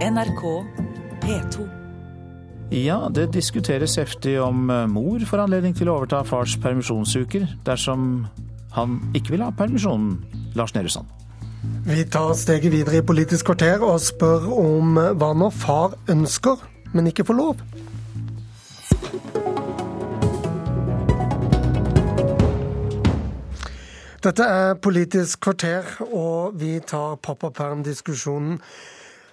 NRK 0.00 0.64
P2. 1.20 1.68
Ja, 2.72 3.08
det 3.14 3.34
diskuteres 3.34 3.98
heftig 4.00 4.38
om 4.40 4.70
eh, 4.70 4.86
mor 4.88 5.20
får 5.28 5.42
anledning 5.42 5.74
til 5.76 5.90
å 5.90 5.98
overta 5.98 6.22
fars 6.24 6.54
permisjonsuker 6.62 7.42
dersom 7.66 8.24
han 8.72 8.94
ikke 9.12 9.34
vil 9.34 9.42
ha 9.44 9.50
permisjonen. 9.52 10.14
Lars 10.56 10.72
Nehru 10.72 10.88
Sand. 10.88 11.10
Vi 11.84 12.06
tar 12.08 12.32
steget 12.32 12.72
videre 12.72 13.02
i 13.02 13.04
Politisk 13.04 13.50
kvarter 13.50 13.84
og 13.84 13.98
spør 14.00 14.46
om 14.54 14.96
hva 14.96 15.28
når 15.36 15.52
far 15.52 15.98
ønsker, 16.08 16.62
men 16.94 17.10
ikke 17.10 17.26
får 17.28 17.36
lov. 17.36 17.60
Dette 24.24 24.48
er 24.48 24.80
Politisk 24.80 25.44
kvarter, 25.44 25.92
og 26.08 26.56
vi 26.56 26.78
tar 26.88 27.20
pappaperm-diskusjonen. 27.20 28.56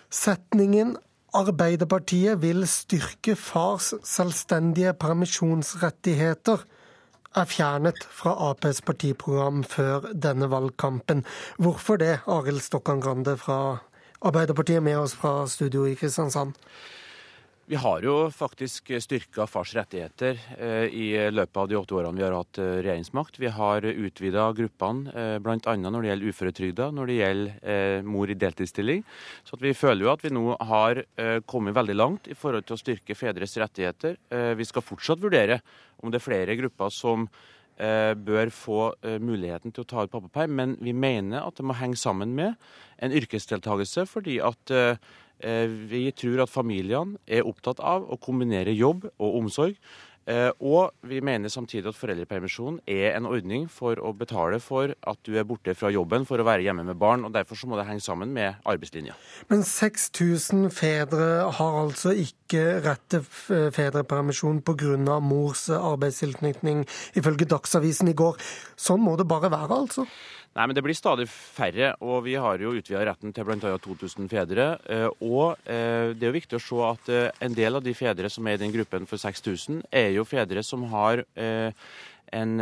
Setningen 0.10 0.98
Arbeiderpartiet 1.36 2.42
vil 2.42 2.64
styrke 2.68 3.36
fars 3.36 3.92
selvstendige 4.08 4.94
permisjonsrettigheter 4.96 6.64
er 7.38 7.50
fjernet 7.52 8.00
fra 8.10 8.34
Aps 8.50 8.80
partiprogram 8.82 9.64
før 9.68 10.08
denne 10.16 10.48
valgkampen. 10.50 11.26
Hvorfor 11.60 12.00
det, 12.02 12.20
Arild 12.26 12.64
Stokkan 12.66 13.02
Grande 13.04 13.36
fra 13.38 13.78
Arbeiderpartiet 14.22 14.82
med 14.84 14.98
oss 14.98 15.14
fra 15.16 15.46
studio 15.48 15.86
i 15.86 15.94
Kristiansand? 16.00 16.56
Vi 17.70 17.76
har 17.76 18.00
jo 18.00 18.30
faktisk 18.32 18.94
styrka 19.04 19.44
fars 19.52 19.74
rettigheter 19.76 20.38
eh, 20.56 20.86
i 20.88 21.08
løpet 21.36 21.58
av 21.60 21.66
de 21.68 21.76
åtte 21.76 21.98
årene 21.98 22.16
vi 22.16 22.24
har 22.24 22.36
hatt 22.38 22.60
eh, 22.64 22.78
regjeringsmakt. 22.78 23.42
Vi 23.44 23.50
har 23.52 23.84
utvida 23.84 24.46
gruppene 24.56 25.12
eh, 25.12 25.34
bl.a. 25.44 25.74
når 25.76 25.98
det 25.98 26.12
gjelder 26.14 26.32
uføretrygda, 26.32 26.88
når 26.96 27.12
det 27.12 27.18
gjelder 27.18 28.08
mor 28.08 28.32
i 28.32 28.38
deltidsstilling. 28.40 29.04
Så 29.44 29.60
vi 29.60 29.76
føler 29.76 30.08
jo 30.08 30.14
at 30.14 30.24
vi 30.24 30.32
nå 30.32 30.56
har 30.70 31.04
kommet 31.44 31.76
veldig 31.76 31.98
langt 32.00 32.32
i 32.32 32.40
forhold 32.40 32.70
til 32.70 32.78
å 32.78 32.80
styrke 32.80 33.20
fedres 33.20 33.58
rettigheter. 33.60 34.16
Vi 34.56 34.68
skal 34.72 34.88
fortsatt 34.88 35.20
vurdere 35.20 35.60
om 36.00 36.14
det 36.14 36.22
er 36.22 36.28
flere 36.30 36.56
grupper 36.60 36.94
som 36.94 37.28
bør 37.78 38.50
få 38.56 38.82
muligheten 39.22 39.76
til 39.76 39.84
å 39.84 39.90
ta 39.92 40.08
ut 40.08 40.14
pappaperm, 40.14 40.56
men 40.56 40.80
vi 40.80 40.96
mener 40.96 41.44
at 41.44 41.60
det 41.60 41.68
må 41.68 41.76
henge 41.78 42.00
sammen 42.00 42.32
med 42.38 42.56
en 43.04 43.14
yrkesdeltakelse, 43.20 44.08
fordi 44.10 44.40
at 44.42 44.74
vi 45.40 46.08
tror 46.18 46.42
at 46.44 46.50
familiene 46.50 47.20
er 47.28 47.46
opptatt 47.46 47.80
av 47.80 48.08
å 48.10 48.18
kombinere 48.18 48.74
jobb 48.74 49.06
og 49.18 49.42
omsorg. 49.44 49.78
Eh, 50.28 50.50
og 50.60 50.92
vi 51.08 51.22
mener 51.24 51.48
samtidig 51.48 51.88
at 51.88 51.96
foreldrepermisjon 51.96 52.82
er 52.92 53.14
en 53.16 53.30
ordning 53.30 53.70
for 53.72 53.96
å 54.04 54.12
betale 54.12 54.60
for 54.60 54.92
at 54.92 55.20
du 55.24 55.38
er 55.40 55.48
borte 55.48 55.72
fra 55.78 55.88
jobben 55.94 56.26
for 56.28 56.44
å 56.44 56.48
være 56.48 56.66
hjemme 56.66 56.84
med 56.84 57.00
barn. 57.00 57.24
og 57.24 57.32
Derfor 57.36 57.56
så 57.56 57.70
må 57.72 57.80
det 57.80 57.88
henge 57.88 58.04
sammen 58.04 58.34
med 58.36 58.60
arbeidslinja. 58.68 59.16
Men 59.48 59.64
6000 59.64 60.68
fedre 60.76 61.48
har 61.60 61.80
altså 61.80 62.12
ikke 62.12 62.82
rett 62.84 63.06
til 63.08 63.24
fedrepermisjon 63.24 64.60
pga. 64.68 65.20
mors 65.24 65.70
arbeidstilknytning, 65.70 66.84
ifølge 67.16 67.48
Dagsavisen 67.48 68.12
i 68.12 68.18
går. 68.18 68.36
Sånn 68.76 69.00
må 69.00 69.16
det 69.16 69.28
bare 69.28 69.52
være, 69.52 69.80
altså? 69.88 70.06
Nei, 70.58 70.66
men 70.66 70.74
Det 70.74 70.82
blir 70.82 70.98
stadig 70.98 71.28
færre, 71.30 71.92
og 72.02 72.24
vi 72.26 72.34
har 72.34 72.58
jo 72.58 72.72
utvida 72.74 73.04
retten 73.06 73.30
til 73.30 73.46
bl.a. 73.46 73.76
2000 73.78 74.26
fedre. 74.32 74.66
Eh, 74.90 75.06
og 75.22 75.60
eh, 75.70 76.16
det 76.18 76.26
er 76.26 76.32
jo 76.32 76.38
viktig 76.40 76.58
å 76.58 76.64
se 76.64 76.80
at 76.88 77.12
eh, 77.14 77.28
en 77.46 77.54
del 77.54 77.78
av 77.78 77.84
de 77.86 77.94
fedre 77.94 78.32
som 78.34 78.48
er 78.50 78.58
i 78.58 78.62
den 78.64 78.74
gruppen 78.74 79.06
for 79.06 79.22
6000, 79.22 79.84
er 79.94 80.16
jo 80.16 80.26
fedre 80.26 80.64
som 80.66 80.88
har 80.90 81.22
en 82.28 82.54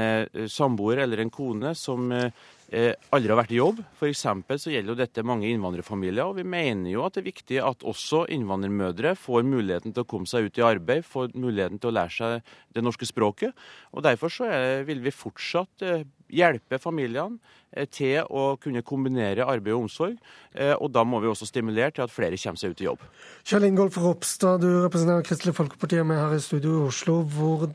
samboer 0.51 0.99
eller 1.01 1.23
en 1.23 1.31
kone 1.33 1.71
som 1.79 2.11
aldri 2.11 3.31
har 3.31 3.39
vært 3.39 3.53
i 3.55 3.57
jobb. 3.57 3.79
F.eks. 3.95 4.25
så 4.61 4.73
gjelder 4.73 4.91
jo 4.91 4.97
dette 4.99 5.23
mange 5.25 5.47
innvandrerfamilier. 5.49 6.27
og 6.27 6.35
Vi 6.37 6.45
mener 6.45 6.91
jo 6.91 7.05
at 7.05 7.15
det 7.15 7.23
er 7.23 7.29
viktig 7.29 7.61
at 7.63 7.87
også 7.87 8.25
innvandrermødre 8.35 9.15
får 9.17 9.47
muligheten 9.47 9.95
til 9.95 10.03
å 10.03 10.09
komme 10.11 10.29
seg 10.29 10.49
ut 10.49 10.59
i 10.59 10.67
arbeid, 10.67 11.07
får 11.07 11.31
muligheten 11.33 11.79
til 11.79 11.93
å 11.93 11.95
lære 11.95 12.13
seg 12.13 12.53
det 12.75 12.83
norske 12.85 13.07
språket. 13.09 13.55
og 13.95 14.05
Derfor 14.05 14.35
så 14.35 14.51
vil 14.85 15.01
vi 15.07 15.15
fortsatt 15.15 15.87
hjelpe 16.31 16.79
familiene 16.81 17.37
eh, 17.71 17.87
til 17.89 18.25
å 18.29 18.55
kunne 18.61 18.83
kombinere 18.85 19.45
arbeid 19.45 19.75
og 19.75 19.85
omsorg. 19.85 20.17
Eh, 20.53 20.73
og 20.73 20.91
da 20.95 21.05
må 21.07 21.21
vi 21.23 21.31
også 21.31 21.47
stimulere 21.49 21.93
til 21.95 22.05
at 22.05 22.13
flere 22.13 22.39
kommer 22.41 22.61
seg 22.61 22.75
ut 22.75 22.83
i 22.83 22.89
jobb. 22.89 23.07
Kjell 23.45 23.69
Ingolf 23.69 23.99
Ropstad, 24.01 24.63
du 24.63 24.83
representerer 24.85 25.25
Kristelig 25.27 25.55
Folkeparti 25.57 26.01
med 26.03 26.21
her 26.21 26.37
i 26.37 26.43
studio 26.43 26.79
i 26.79 26.85
Oslo. 26.89 27.21
Hvor, 27.35 27.67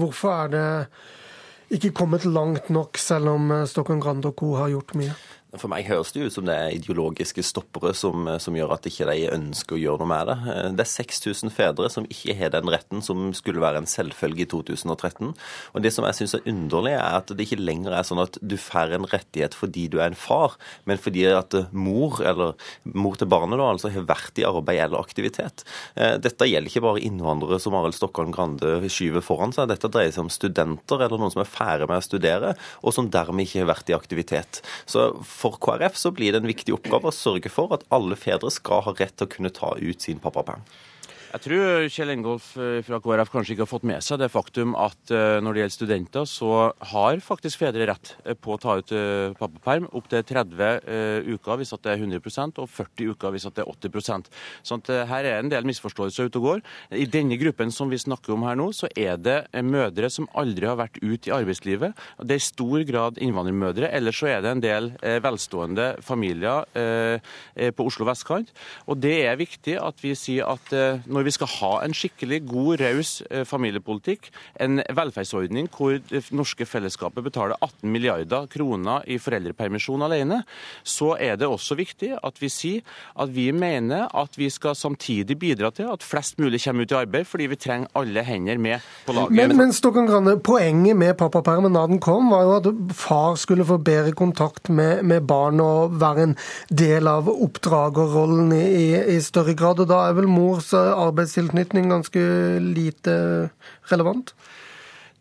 hvorfor 0.00 0.34
er 0.34 0.54
det 0.54 0.66
ikke 1.74 1.94
kommet 1.96 2.26
langt 2.28 2.68
nok, 2.70 3.00
selv 3.00 3.32
om 3.32 3.54
Stockholm 3.66 4.02
Grand 4.02 4.26
og 4.28 4.36
co. 4.38 4.54
har 4.60 4.72
gjort 4.74 4.94
mye? 5.00 5.16
For 5.60 5.70
meg 5.70 5.86
høres 5.88 6.12
det 6.14 6.26
ut 6.26 6.34
som 6.34 6.46
det 6.48 6.54
er 6.54 6.74
ideologiske 6.74 7.44
stoppere 7.46 7.92
som, 7.96 8.26
som, 8.42 8.56
gjør 8.56 8.74
at 8.76 8.86
ikke 8.88 9.06
de 9.08 9.28
ønsker 9.34 9.76
å 9.76 9.80
gjøre 9.80 10.02
noe 10.02 10.10
med 10.10 10.30
det. 10.30 10.36
Det 10.78 10.84
er 10.84 10.90
6000 10.90 11.52
fedre 11.54 11.90
som 11.92 12.08
ikke 12.10 12.36
har 12.38 12.52
den 12.54 12.70
retten 12.72 13.02
som 13.04 13.30
skulle 13.36 13.62
være 13.62 13.82
en 13.82 13.88
selvfølge 13.90 14.46
i 14.46 14.48
2013. 14.50 15.32
Og 15.74 15.84
Det 15.84 15.92
som 15.94 16.06
jeg 16.08 16.18
syns 16.18 16.36
er 16.38 16.48
underlig, 16.50 16.94
er 16.96 17.18
at 17.20 17.30
det 17.30 17.46
ikke 17.46 17.60
lenger 17.62 17.94
er 17.94 18.06
sånn 18.06 18.22
at 18.22 18.38
du 18.42 18.56
får 18.60 18.96
en 18.96 19.08
rettighet 19.10 19.56
fordi 19.56 19.86
du 19.92 19.98
er 20.00 20.10
en 20.10 20.18
far, 20.18 20.56
men 20.88 21.00
fordi 21.00 21.26
at 21.30 21.54
mor, 21.72 22.20
eller 22.24 22.54
mor 22.90 23.18
til 23.18 23.30
barnet, 23.30 23.58
da, 23.60 23.70
altså 23.70 23.92
har 23.94 24.08
vært 24.08 24.40
i 24.40 24.46
arbeid 24.48 24.82
eller 24.86 25.02
aktivitet. 25.02 25.64
Eh, 25.94 26.16
dette 26.22 26.48
gjelder 26.48 26.70
ikke 26.70 26.84
bare 26.84 27.04
innvandrere 27.04 27.60
som 27.62 27.76
Arild 27.78 27.96
Stokkan 27.96 28.34
Grande 28.34 28.76
skyver 28.90 29.24
foran 29.24 29.54
seg. 29.54 29.70
Dette 29.70 29.90
dreier 29.92 30.14
seg 30.14 30.26
om 30.26 30.32
studenter 30.32 31.04
eller 31.04 31.20
noen 31.20 31.32
som 31.34 31.44
er 31.44 31.50
ferdig 31.50 31.88
med 31.90 32.00
å 32.00 32.06
studere, 32.06 32.54
og 32.82 32.96
som 32.96 33.10
dermed 33.12 33.46
ikke 33.46 33.62
har 33.62 33.70
vært 33.70 33.92
i 33.92 33.96
aktivitet. 33.96 34.62
Så 34.90 35.10
for 35.44 35.60
KrF 35.60 35.96
så 36.00 36.10
blir 36.14 36.32
det 36.32 36.40
en 36.40 36.48
viktig 36.48 36.72
oppgave 36.72 37.10
å 37.10 37.14
sørge 37.14 37.52
for 37.52 37.74
at 37.76 37.84
alle 37.92 38.16
fedre 38.16 38.48
skal 38.52 38.84
ha 38.86 38.94
rett 38.96 39.12
til 39.18 39.28
å 39.28 39.34
kunne 39.36 39.52
ta 39.52 39.74
ut 39.76 40.00
sin 40.00 40.22
pappaperm. 40.22 40.64
Jeg 41.34 41.42
tror 41.48 41.88
Kjell 41.90 42.12
Engolf 42.12 42.52
eh, 42.62 42.76
fra 42.86 43.00
KrF 43.02 43.30
kanskje 43.32 43.56
ikke 43.56 43.64
har 43.64 43.70
fått 43.72 43.86
med 43.90 44.04
seg 44.06 44.20
det 44.22 44.28
faktum 44.30 44.76
at 44.78 45.10
eh, 45.10 45.40
når 45.42 45.56
det 45.56 45.62
gjelder 45.64 45.74
studenter, 45.74 46.28
så 46.30 46.50
har 46.92 47.22
faktisk 47.26 47.58
fedre 47.58 47.88
rett 47.90 48.12
eh, 48.22 48.36
på 48.38 48.54
å 48.54 48.58
ta 48.62 48.76
ut 48.78 48.92
pappaperm 49.40 49.88
opptil 49.98 50.22
30 50.22 51.32
uker 51.34 51.58
hvis 51.58 51.72
det 51.74 51.90
er 51.90 52.04
100% 52.04 52.60
og 52.62 52.70
40 52.70 53.10
uker 53.16 53.34
hvis 53.34 53.46
det 53.48 53.64
er 53.64 53.70
80% 53.72 54.30
Så 54.62 54.78
her 55.10 55.26
er 55.26 55.40
en 55.40 55.50
del 55.50 55.66
misforståelser 55.66 56.30
ute 56.30 56.38
og 56.38 56.46
går. 56.46 56.62
I 56.94 57.08
denne 57.10 57.38
gruppen 57.40 57.74
som 57.74 57.90
vi 57.90 57.98
snakker 57.98 58.36
om 58.36 58.46
her 58.46 58.54
nå, 58.58 58.68
så 58.76 58.86
er 58.94 59.18
det 59.18 59.40
mødre 59.66 60.10
som 60.14 60.28
aldri 60.38 60.68
har 60.70 60.78
vært 60.78 61.00
ute 61.02 61.32
i 61.32 61.34
arbeidslivet. 61.34 61.98
Det 62.22 62.36
er 62.36 62.42
i 62.42 62.46
stor 62.46 62.86
grad 62.86 63.18
innvandrermødre. 63.18 63.90
Ellers 63.90 64.20
så 64.22 64.30
er 64.30 64.44
det 64.44 64.52
en 64.52 64.62
del 64.62 64.90
velstående 65.24 65.88
familier 66.04 66.68
på 66.74 67.88
Oslo 67.88 68.06
vestkant. 68.06 68.54
Og 68.86 69.00
det 69.02 69.16
er 69.24 69.40
viktig 69.40 69.78
at 69.82 70.04
vi 70.04 70.14
sier 70.18 70.54
at 70.54 70.74
når 71.08 71.23
vi 71.26 71.34
skal 71.34 71.50
ha 71.58 71.72
en 71.84 71.94
skikkelig 71.96 72.42
god, 72.48 72.80
raus 72.82 73.14
eh, 73.30 73.44
familiepolitikk, 73.48 74.30
en 74.60 74.82
velferdsordning 74.94 75.70
hvor 75.74 75.98
det 76.10 76.24
norske 76.34 76.66
fellesskapet 76.68 77.24
betaler 77.24 77.58
18 77.60 77.90
milliarder 77.90 78.48
kroner 78.52 79.04
i 79.10 79.18
foreldrepermisjon 79.22 80.04
alene, 80.04 80.42
så 80.82 81.14
er 81.20 81.38
det 81.40 81.48
også 81.48 81.76
viktig 81.78 82.14
at 82.20 82.40
vi 82.42 82.50
sier 82.52 83.00
at 83.20 83.32
vi 83.34 83.48
mener 83.54 84.08
at 84.14 84.38
vi 84.38 84.50
skal 84.52 84.76
samtidig 84.78 85.38
bidra 85.40 85.70
til 85.74 85.90
at 85.92 86.04
flest 86.04 86.38
mulig 86.42 86.62
kommer 86.64 86.84
ut 86.84 86.94
i 86.94 86.98
arbeid, 86.98 87.28
fordi 87.28 87.48
vi 87.52 87.60
trenger 87.60 87.92
alle 87.98 88.24
hender 88.26 88.60
med 88.60 88.84
på 89.06 89.16
laget. 89.16 89.36
Men, 89.38 89.56
men 89.58 89.74
Stokken 89.74 90.10
Poenget 90.44 90.96
med 90.98 91.16
pappapermen 91.18 91.74
da 91.74 91.86
den 91.88 92.00
kom, 92.02 92.30
var 92.32 92.44
jo 92.44 92.54
at 92.58 92.68
far 92.96 93.38
skulle 93.40 93.66
få 93.66 93.78
bedre 93.82 94.12
kontakt 94.16 94.68
med, 94.68 95.02
med 95.02 95.26
barn 95.28 95.60
og 95.62 95.96
være 96.00 96.28
en 96.28 96.36
del 96.68 97.08
av 97.08 97.28
oppdragerrollen 97.32 98.52
i, 98.56 98.64
i, 98.64 98.88
i 99.16 99.18
større 99.24 99.54
grad. 99.58 99.80
og 99.80 99.88
Da 99.90 100.04
er 100.08 100.18
vel 100.18 100.28
mors 100.30 100.72
arbeid 100.74 101.13
arbeidstilknytning 101.14 101.88
ganske 101.94 102.20
lite 102.60 103.14
relevant? 103.92 104.34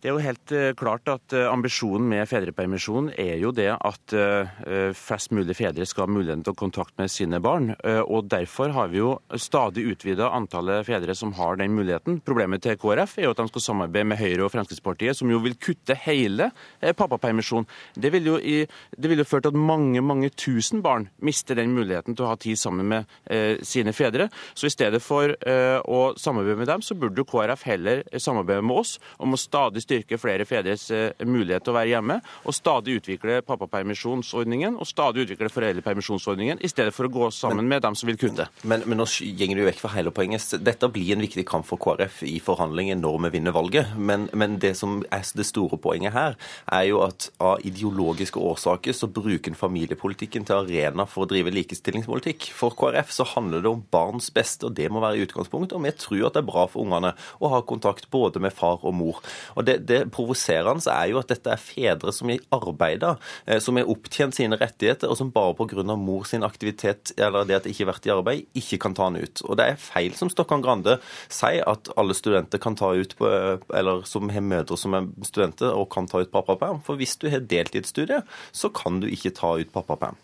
Det 0.03 0.09
er 0.09 0.17
jo 0.17 0.19
helt 0.25 0.51
eh, 0.51 0.73
klart 0.75 1.07
at 1.07 1.31
eh, 1.31 1.45
Ambisjonen 1.47 2.09
med 2.11 2.27
fedrepermisjon 2.27 3.05
er 3.15 3.37
jo 3.39 3.53
det 3.55 3.69
at 3.71 4.13
eh, 4.19 4.89
flest 4.99 5.31
mulig 5.31 5.55
fedre 5.55 5.85
skal 5.87 6.03
ha 6.03 6.11
muligheten 6.11 6.41
til 6.43 6.51
å 6.51 6.59
kontakte 6.59 6.99
med 6.99 7.11
sine 7.11 7.39
barn. 7.39 7.69
og 8.03 8.27
Derfor 8.27 8.73
har 8.75 8.89
vi 8.91 8.99
jo 8.99 9.13
stadig 9.39 9.85
utvida 9.93 10.27
antallet 10.35 10.83
fedre 10.89 11.15
som 11.15 11.31
har 11.37 11.55
den 11.61 11.71
muligheten. 11.77 12.17
Problemet 12.25 12.65
til 12.65 12.75
KrF 12.81 13.13
er 13.15 13.29
jo 13.29 13.31
at 13.31 13.39
de 13.39 13.45
skal 13.53 13.63
samarbeide 13.63 14.09
med 14.09 14.19
Høyre 14.19 14.43
og 14.43 14.51
Fremskrittspartiet, 14.51 15.15
som 15.15 15.31
jo 15.31 15.39
vil 15.43 15.55
kutte 15.55 15.95
hele 16.03 16.49
pappapermisjonen. 16.81 17.69
Det 17.95 18.11
vil 18.11 18.27
jo, 18.27 18.35
i, 18.39 18.65
det 18.97 19.11
vil 19.11 19.23
jo 19.23 19.27
føre 19.29 19.45
til 19.45 19.53
at 19.53 19.61
mange 19.71 20.03
mange 20.03 20.31
tusen 20.35 20.83
barn 20.83 21.07
mister 21.23 21.55
den 21.59 21.71
muligheten 21.77 22.17
til 22.17 22.25
å 22.27 22.33
ha 22.33 22.39
tid 22.41 22.59
sammen 22.59 22.89
med 22.91 23.63
sine 23.63 23.95
fedre. 23.95 24.27
Så 24.51 24.67
i 24.67 24.73
stedet 24.73 24.99
for 25.05 25.31
å 25.31 26.03
samarbeide 26.19 26.59
med 26.59 26.71
dem, 26.73 26.83
så 26.83 26.97
burde 26.99 27.23
jo 27.23 27.29
KrF 27.29 27.67
heller 27.69 28.03
samarbeide 28.17 28.65
med 28.65 28.83
oss 28.83 28.97
om 29.23 29.35
å 29.37 29.39
stadig 29.39 29.85
styrke 29.85 29.92
styrke 29.93 30.19
flere 30.21 30.47
fedres 30.49 30.89
mulighet 31.25 31.63
til 31.65 31.73
å 31.73 31.77
være 31.77 31.93
hjemme, 31.93 32.19
og 32.43 32.55
stadig 32.55 32.97
utvikle 32.99 33.41
pappapermisjonsordningen 33.45 34.77
og 34.79 34.89
stadig 34.89 35.27
utvikle 35.27 35.51
foreldrepermisjonsordningen, 35.53 36.61
i 36.63 36.71
stedet 36.71 36.93
for 36.95 37.07
å 37.07 37.13
gå 37.13 37.29
sammen 37.33 37.67
med 37.69 37.83
dem 37.85 37.97
som 37.97 38.09
vil 38.09 38.19
kutte. 38.19 38.47
Men, 38.67 38.85
men 38.89 38.99
nå 38.99 39.07
gjenger 39.07 39.59
du 39.59 39.65
vekk 39.67 39.81
fra 39.83 39.93
hele 39.95 40.13
poenget. 40.15 40.45
Dette 40.63 40.89
blir 40.93 41.13
en 41.15 41.23
viktig 41.23 41.45
kamp 41.49 41.67
for 41.67 41.81
KrF 41.81 42.23
i 42.27 42.37
forhandlingen 42.43 43.01
når 43.03 43.19
vi 43.27 43.33
vinner 43.37 43.55
valget. 43.55 43.93
Men, 43.97 44.27
men 44.33 44.57
det 44.63 44.73
som 44.79 45.01
er 45.13 45.25
det 45.37 45.45
store 45.47 45.79
poenget 45.81 46.15
her, 46.15 46.37
er 46.73 46.87
jo 46.89 47.01
at 47.05 47.29
av 47.43 47.63
ideologiske 47.65 48.39
årsaker 48.39 48.95
så 48.95 49.09
bruker 49.11 49.51
en 49.51 49.59
familiepolitikken 49.59 50.47
til 50.47 50.63
arena 50.63 51.05
for 51.09 51.25
å 51.25 51.31
drive 51.31 51.53
likestillingspolitikk. 51.53 52.49
For 52.55 52.75
KrF 52.77 53.13
så 53.15 53.27
handler 53.35 53.63
det 53.63 53.71
om 53.71 53.85
barns 53.93 54.31
beste, 54.33 54.67
og 54.67 54.77
det 54.77 54.89
må 54.91 55.03
være 55.03 55.27
utgangspunktet. 55.27 55.77
Og 55.77 55.85
vi 55.85 55.95
tror 55.97 56.27
at 56.29 56.37
det 56.37 56.43
er 56.43 56.49
bra 56.49 56.67
for 56.71 56.85
ungene 56.85 57.13
å 57.39 57.53
ha 57.53 57.61
kontakt 57.67 58.09
både 58.13 58.41
med 58.43 58.55
far 58.55 58.83
og 58.83 58.95
mor. 58.97 59.21
Og 59.57 59.65
Det, 59.67 59.79
det 59.85 59.99
provoserende 60.13 60.91
er 60.91 61.11
jo 61.11 61.19
at 61.21 61.31
dette 61.31 61.51
er 61.51 61.61
fedre 61.61 62.13
som 62.15 62.31
arbeider, 62.53 63.19
eh, 63.45 63.59
som 63.63 63.77
har 63.79 63.89
opptjent 63.91 64.35
sine 64.37 64.57
rettigheter, 64.59 65.09
og 65.09 65.19
som 65.19 65.31
bare 65.33 65.55
pga. 65.57 65.83
mor 65.97 66.23
sin 66.25 66.43
aktivitet 66.43 67.11
eller 67.17 67.45
det 67.45 67.55
at 67.55 67.63
de 67.63 67.73
ikke 67.73 67.85
har 67.85 67.93
vært 67.93 68.07
i 68.07 68.13
arbeid, 68.13 68.45
ikke 68.55 68.79
kan 68.79 68.93
ta 68.93 69.09
den 69.09 69.23
ut. 69.23 69.41
Og 69.45 69.57
det 69.57 69.65
er 69.65 69.81
feil 69.81 70.13
som 70.15 70.29
Stokkan 70.29 70.63
Grande 70.63 70.99
sier, 71.29 71.63
at 71.67 71.89
alle 71.97 72.13
studenter 72.13 72.59
kan 72.59 72.75
ta 72.75 72.93
ut 72.93 73.15
på, 73.17 73.29
eller 73.73 74.03
som 74.09 74.29
har 74.29 74.41
mødre 74.41 74.77
som 74.77 74.93
er 74.93 75.07
studenter 75.23 75.73
og 75.73 75.89
kan 75.93 76.07
ta 76.07 76.23
ut 76.23 76.31
pappaperm. 76.31 76.81
For 76.83 76.99
hvis 76.99 77.17
du 77.17 77.29
har 77.29 77.39
deltidsstudie, 77.39 78.23
så 78.51 78.69
kan 78.69 78.99
du 78.99 79.07
ikke 79.07 79.33
ta 79.35 79.55
ut 79.59 79.73
pappaperm. 79.73 80.17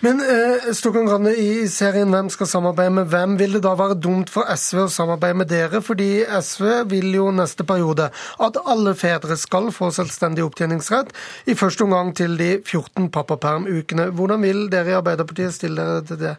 Men 0.00 0.20
eh, 0.20 0.70
Grande, 0.92 1.34
i 1.36 1.68
serien 1.68 2.12
Hvem 2.12 2.28
skal 2.30 2.46
samarbeide 2.50 2.94
med 2.94 3.08
hvem, 3.12 3.36
vil 3.38 3.56
det 3.56 3.62
da 3.64 3.74
være 3.78 3.98
dumt 4.00 4.30
for 4.30 4.48
SV 4.50 4.84
å 4.84 4.90
samarbeide 4.92 5.38
med 5.40 5.50
dere? 5.50 5.82
Fordi 5.84 6.24
SV 6.26 6.84
vil 6.90 7.14
jo 7.16 7.30
neste 7.34 7.64
periode 7.68 8.10
at 8.42 8.60
alle 8.66 8.94
fedre 8.98 9.36
skal 9.40 9.70
få 9.74 9.90
selvstendig 9.94 10.44
opptjeningsrett, 10.44 11.12
i 11.46 11.56
første 11.58 11.86
omgang 11.86 12.12
til 12.16 12.36
de 12.38 12.52
14 12.60 13.10
pappapermukene. 13.14 14.10
Hvordan 14.12 14.44
vil 14.44 14.68
dere 14.72 14.92
i 14.94 15.00
Arbeiderpartiet 15.00 15.54
stille 15.56 15.82
dere 15.82 16.06
til 16.06 16.22
det? 16.22 16.36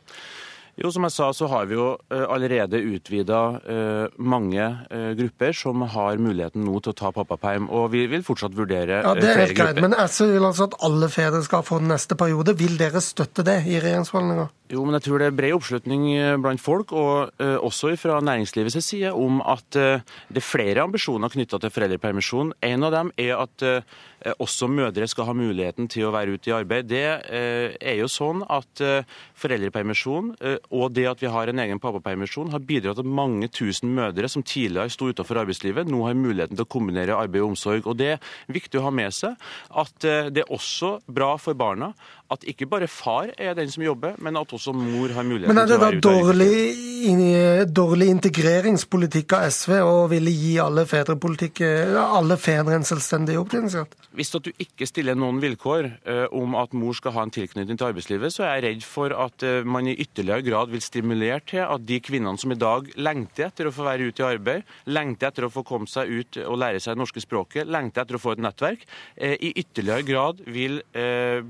Jo, 0.80 0.90
Som 0.90 1.06
jeg 1.06 1.14
sa, 1.14 1.28
så 1.38 1.48
har 1.52 1.68
vi 1.70 1.75
jo 1.78 1.92
eh, 2.10 2.24
allerede 2.34 2.80
utvida 2.81 3.42
eh, 3.62 4.16
mange 4.18 4.64
eh, 4.90 5.12
grupper 5.20 5.54
som 5.54 5.84
har 5.94 6.18
muligheten 6.18 6.66
nå 6.66 6.80
til 6.81 6.96
å 6.96 6.98
ta 6.98 7.12
pappaperm. 7.14 7.68
Og 7.70 7.92
vi 7.94 8.08
vil 8.10 8.25
fortsatt 8.25 8.56
vurdere 8.58 9.04
ja, 9.04 9.14
det 9.14 9.30
er 9.30 9.44
helt 9.44 9.58
greit, 9.60 9.81
Men 9.84 9.94
SV 9.94 10.31
vil 10.34 10.48
altså 10.50 10.72
at 10.72 10.80
alle 10.88 11.12
fedre 11.14 11.44
skal 11.46 11.66
få 11.68 11.78
den 11.84 11.94
neste 11.94 12.18
periode. 12.18 12.58
Vil 12.58 12.80
dere 12.81 13.04
støtte 13.06 13.46
det 13.46 13.60
i 13.70 13.78
regjeringsforhandlinger? 13.78 14.50
Jo, 14.74 14.81
men 14.88 14.96
jeg 14.98 15.06
tror 15.06 15.22
det 15.22 15.28
er 15.30 15.36
bred 15.38 15.54
oppslutning 15.54 16.06
blant 16.42 16.62
folk, 16.62 16.96
og 16.98 17.34
uh, 17.38 17.58
også 17.62 17.92
fra 18.00 18.18
næringslivets 18.25 18.80
side, 18.81 19.12
om 19.14 19.38
at 19.46 19.78
uh, 19.78 20.02
det 20.34 20.42
er 20.42 20.48
flere 20.48 20.81
ambisjoner 20.88 21.30
knytta 21.30 21.60
til 21.62 21.74
foreldrepermisjon. 21.75 22.56
En 22.66 22.88
av 22.88 22.96
dem 22.96 23.12
er 23.22 23.36
at 23.38 23.66
uh, 23.68 24.02
også 24.42 24.70
mødre 24.72 25.06
skal 25.12 25.28
ha 25.30 25.36
muligheten 25.38 25.90
til 25.92 26.08
å 26.08 26.14
være 26.16 26.34
ute 26.38 26.50
i 26.50 26.56
arbeid. 26.56 26.88
Det 26.88 27.04
er 27.04 27.98
jo 27.98 28.08
sånn 28.08 28.40
at 28.48 28.80
foreldrepermisjon 29.36 30.30
og 30.72 30.94
det 30.96 31.04
at 31.10 31.19
vi 31.19 31.31
har 31.34 31.52
en 31.52 31.60
egen 31.60 31.81
pappapermisjon, 31.84 32.54
har 32.54 32.64
bidratt 32.64 33.02
til 33.02 33.04
at 33.04 33.16
mange 33.19 33.50
tusen 33.52 33.92
mødre 33.96 34.30
som 34.31 34.46
tidligere 34.48 34.94
sto 34.94 35.10
utenfor 35.12 35.42
arbeidslivet, 35.44 35.92
nå 35.92 36.06
har 36.08 36.16
muligheten 36.16 36.56
til 36.56 36.64
å 36.64 36.72
kombinere 36.72 37.18
arbeid 37.19 37.44
og 37.44 37.52
omsorg. 37.52 37.84
Og 37.84 38.00
Det 38.00 38.14
er 38.16 38.34
viktig 38.48 38.80
å 38.80 38.88
ha 38.88 38.94
med 38.96 39.12
seg 39.12 39.36
at 39.84 40.08
eh, 40.08 40.31
det 40.31 40.46
er 40.46 40.56
også 40.56 40.96
bra 41.12 41.34
for 41.42 41.58
barna 41.60 41.92
at 42.31 42.46
ikke 42.48 42.68
bare 42.70 42.88
far 42.90 43.31
er 43.38 43.56
den 43.58 43.70
som 43.72 43.84
jobber, 43.84 44.16
men 44.24 44.38
at 44.40 44.54
også 44.56 44.74
mor 44.75 45.12
har 45.14 45.25
muligheten 45.28 45.54
til 45.54 45.75
å 45.75 45.80
være 45.81 46.00
ute. 46.00 46.10
Men 46.10 46.22
er 46.24 46.31
det 46.31 46.46
da 47.04 47.12
dårlig, 47.12 47.68
dårlig 47.75 48.08
integreringspolitikk 48.14 49.36
av 49.38 49.48
SV 49.54 49.75
å 49.84 49.98
ville 50.12 50.31
gi 50.34 50.54
alle 50.64 50.86
fedre, 50.90 51.18
alle 52.04 52.38
fedre 52.42 52.80
en 52.80 52.88
selvstendig 52.88 53.38
opptjeningsrett? 53.42 53.98
Hvis 54.14 54.34
at 54.38 54.48
du 54.48 54.52
ikke 54.62 54.88
stiller 54.90 55.18
noen 55.18 55.42
vilkår 55.44 55.90
uh, 56.08 56.25
om 56.38 56.56
at 56.60 56.74
mor 56.78 56.96
skal 56.98 57.16
ha 57.18 57.25
en 57.25 57.34
tilknytning 57.34 57.80
til 57.80 57.90
arbeidslivet, 57.90 58.34
så 58.34 58.48
er 58.48 58.56
jeg 58.56 58.66
redd 58.68 58.88
for 58.88 59.14
at 59.26 59.46
man 59.68 59.90
i 59.90 59.98
ytterligere 60.00 60.46
grad 60.46 60.72
vil 60.74 60.84
stimulere 60.84 61.42
til 61.50 61.64
at 61.66 61.86
de 61.86 62.00
kvinnene 62.04 62.40
som 62.40 62.54
i 62.54 62.60
dag 62.60 62.88
lengter 62.98 63.50
etter 63.50 63.69
å 63.69 63.74
få 63.76 63.86
være 63.88 64.10
ute 64.10 64.24
i 64.24 64.28
arbeid, 64.30 64.64
lengter 64.90 65.30
etter 65.30 65.48
å 65.48 65.52
få 65.54 65.66
komme 65.68 65.90
seg 65.92 66.10
ut 66.10 66.40
og 66.46 66.60
lære 66.62 66.81
seg 66.81 66.96
det 66.96 67.04
norske 67.04 67.24
språket, 67.24 67.69
lengter 67.69 68.06
etter 68.06 68.18
å 68.18 68.22
få 68.22 68.36
et 68.36 68.44
nettverk, 68.44 68.86
i 69.18 69.52
ytterligere 69.60 70.06
grad 70.08 70.42
vil 70.54 70.80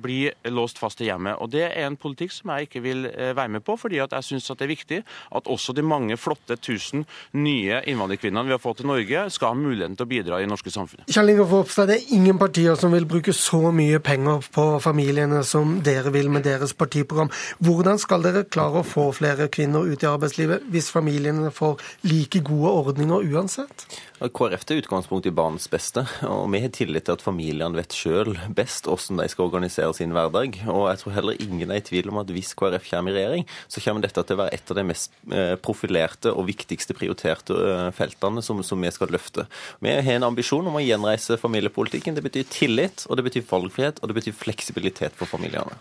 bli 0.04 0.20
låst 0.64 0.82
fast 0.82 1.04
i 1.04 1.10
hjemmet. 1.12 1.38
Og 1.44 1.52
Det 1.54 1.68
er 1.68 1.86
en 1.86 2.00
politikk 2.00 2.34
som 2.34 2.54
jeg 2.56 2.70
ikke 2.70 2.84
vil 2.88 3.06
være 3.36 3.52
med 3.58 3.64
på, 3.68 3.76
fordi 3.78 4.00
at 4.04 4.16
jeg 4.16 4.30
syns 4.32 4.50
det 4.54 4.66
er 4.66 4.72
viktig 4.72 5.00
at 5.36 5.50
også 5.50 5.74
de 5.76 5.84
mange 5.86 6.18
flotte 6.18 6.58
tusen 6.62 7.06
nye 7.34 7.82
innvandrerkvinnene 7.90 8.48
vi 8.48 8.56
har 8.56 8.62
fått 8.62 8.82
til 8.82 8.90
Norge, 8.90 9.26
skal 9.34 9.54
ha 9.54 9.58
muligheten 9.58 9.98
til 9.98 10.08
å 10.08 10.12
bidra 10.12 10.40
i 10.40 10.46
det 10.46 10.52
norske 10.52 10.74
samfunnet. 10.74 11.10
Kjell 11.12 11.34
Ingolf 11.34 11.54
Ropstad, 11.54 11.90
det 11.92 12.00
er 12.00 12.16
ingen 12.18 12.40
partier 12.42 12.78
som 12.80 12.94
vil 12.96 13.08
bruke 13.10 13.34
så 13.36 13.72
mye 13.76 14.00
penger 14.04 14.46
på 14.54 14.68
familiene 14.84 15.44
som 15.48 15.80
dere 15.86 16.14
vil 16.14 16.32
med 16.34 16.46
deres 16.48 16.76
partiprogram. 16.78 17.32
Hvordan 17.64 18.02
skal 18.02 18.26
dere 18.26 18.46
klare 18.48 18.82
å 18.82 18.88
få 18.88 19.10
flere 19.16 19.50
kvinner 19.54 19.86
ut 19.90 20.04
i 20.06 20.10
arbeidslivet 20.10 20.70
hvis 20.74 20.92
familiene 20.94 21.52
får 21.54 21.82
like 22.08 22.44
gode 22.46 22.74
ordninger 22.84 23.30
uansett? 23.34 23.88
KrF 24.24 24.64
tar 24.64 24.80
utgangspunkt 24.80 25.26
i 25.28 25.34
barnets 25.36 25.68
beste, 25.68 26.06
og 26.24 26.46
vi 26.54 26.62
har 26.64 26.72
tillit 26.72 27.10
til 27.10 27.18
at 27.18 27.24
familiene 27.26 27.76
vet 27.76 27.96
sjøl 27.96 28.38
best 28.56 28.88
hvordan 28.88 29.20
de 29.20 29.28
skal 29.32 29.50
organisere 29.50 29.92
sin 29.98 30.14
hverdag. 30.16 30.53
Og 30.68 30.88
jeg 30.92 31.02
tror 31.02 31.16
heller 31.18 31.42
ingen 31.44 31.72
er 31.72 31.82
i 31.82 31.86
tvil 31.86 32.12
om 32.12 32.20
at 32.22 32.32
hvis 32.34 32.54
KrF 32.58 32.90
kommer 32.90 33.14
i 33.14 33.18
regjering, 33.18 33.48
så 33.72 33.84
kommer 33.84 34.06
dette 34.06 34.24
til 34.24 34.38
å 34.38 34.42
være 34.44 34.58
et 34.58 34.72
av 34.74 34.80
de 34.80 34.86
mest 34.88 35.18
eh, 35.32 35.56
profilerte 35.64 36.34
og 36.34 36.48
viktigste 36.50 36.96
prioriterte 36.98 37.58
eh, 37.58 37.90
feltene 37.96 38.44
som, 38.46 38.62
som 38.66 38.82
vi 38.84 38.94
skal 38.94 39.14
løfte. 39.14 39.48
Vi 39.84 39.94
har 39.94 40.16
en 40.18 40.30
ambisjon 40.30 40.70
om 40.70 40.80
å 40.80 40.84
gjenreise 40.84 41.40
familiepolitikken. 41.42 42.18
Det 42.18 42.26
betyr 42.26 42.48
tillit, 42.54 43.06
og 43.10 43.20
det 43.20 43.28
betyr 43.30 43.48
valgfrihet, 43.50 44.02
og 44.02 44.12
det 44.12 44.20
betyr 44.22 44.38
fleksibilitet 44.38 45.18
for 45.20 45.30
familiene. 45.30 45.78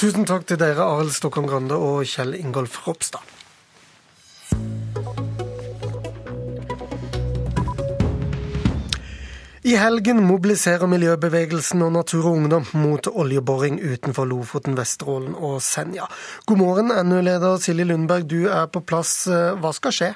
Tusen 0.00 0.28
takk 0.28 0.48
til 0.48 0.60
dere, 0.60 0.84
Arild 0.84 1.14
Stokkan 1.16 1.48
Grande 1.50 1.78
og 1.78 2.04
Kjell 2.08 2.36
Ingolf 2.40 2.82
Ropstad. 2.86 3.34
I 9.64 9.78
helgen 9.80 10.18
mobiliserer 10.28 10.84
miljøbevegelsen 10.92 11.80
og 11.86 11.94
Natur 11.94 12.26
og 12.28 12.34
Ungdom 12.36 12.66
mot 12.76 13.06
oljeboring 13.08 13.78
utenfor 13.80 14.26
Lofoten, 14.28 14.74
Vesterålen 14.76 15.32
og 15.48 15.54
Senja. 15.64 16.04
God 16.44 16.58
morgen, 16.60 16.90
NU-leder 17.08 17.56
Silje 17.64 17.86
Lundberg, 17.88 18.26
du 18.28 18.42
er 18.44 18.66
på 18.68 18.82
plass. 18.84 19.14
Hva 19.62 19.70
skal 19.72 19.94
skje? 19.96 20.10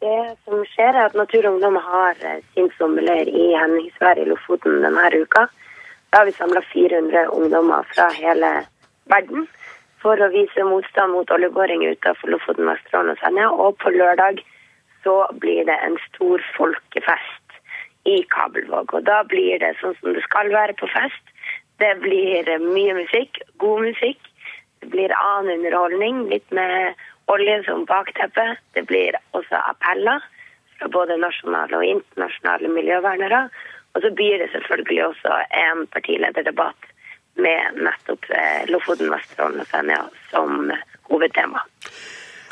Det 0.00 0.22
som 0.46 0.62
skjer, 0.70 0.96
er 0.96 1.10
at 1.10 1.18
Natur 1.20 1.44
og 1.44 1.58
Ungdom 1.58 1.76
har 1.90 2.22
eh, 2.24 2.38
sin 2.54 2.70
sommerleir 2.78 3.28
i 3.28 3.50
Henningsvær 3.60 4.22
i 4.22 4.24
Lofoten 4.30 4.80
denne 4.86 5.10
uka. 5.20 5.44
Da 6.08 6.22
har 6.22 6.30
vi 6.30 6.34
samla 6.38 6.64
400 6.70 7.26
ungdommer 7.36 7.84
fra 7.92 8.08
hele 8.16 8.54
verden 9.12 9.44
for 10.00 10.16
å 10.16 10.30
vise 10.32 10.64
motstand 10.64 11.12
mot 11.18 11.36
oljeboring 11.36 11.84
utenfor 11.84 12.32
Lofoten, 12.32 12.72
Vesterålen 12.72 13.12
og 13.12 13.20
Senja. 13.20 13.52
Og 13.52 13.76
på 13.84 13.92
lørdag 13.92 14.40
så 15.04 15.18
blir 15.44 15.68
det 15.68 15.76
en 15.84 16.00
stor 16.08 16.48
folkefest 16.56 17.39
i 18.08 18.22
Kabelvåg. 18.32 18.94
Og 18.94 19.04
da 19.04 19.22
blir 19.28 19.60
det 19.62 19.74
sånn 19.80 19.96
som 20.00 20.16
det 20.16 20.24
skal 20.24 20.52
være 20.52 20.76
på 20.80 20.88
fest. 20.90 21.32
Det 21.80 21.94
blir 22.02 22.48
mye 22.64 22.96
musikk, 22.98 23.40
god 23.62 23.86
musikk. 23.88 24.20
Det 24.80 24.90
blir 24.92 25.12
annen 25.16 25.58
underholdning, 25.60 26.26
litt 26.32 26.52
med 26.56 26.96
olje 27.32 27.60
som 27.66 27.84
bakteppe. 27.88 28.46
Det 28.76 28.86
blir 28.88 29.18
også 29.36 29.60
appeller 29.72 30.24
fra 30.78 30.88
både 30.92 31.18
nasjonale 31.20 31.76
og 31.76 31.88
internasjonale 31.88 32.72
miljøvernere. 32.72 33.42
Og 33.94 34.04
så 34.04 34.12
blir 34.14 34.38
det 34.40 34.50
selvfølgelig 34.52 35.04
også 35.10 35.36
en 35.64 35.84
partilederdebatt 35.92 36.88
med 37.40 37.82
nettopp 37.84 38.26
eh, 38.34 38.64
Lofoten, 38.70 39.10
Vesterålen 39.12 39.62
og 39.62 39.68
Senja 39.70 40.00
som 40.30 40.72
hovedtema. 41.10 41.62